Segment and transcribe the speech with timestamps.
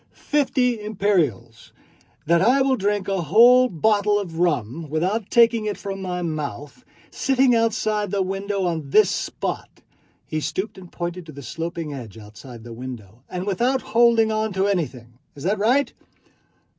[0.13, 1.73] Fifty imperials...
[2.25, 6.83] that I will drink a whole bottle of rum without taking it from my mouth,
[7.11, 9.69] sitting outside the window on this spot"
[10.25, 14.53] (he stooped and pointed to the sloping ledge outside the window) "and without holding on
[14.53, 15.19] to anything.
[15.35, 15.93] Is that right?"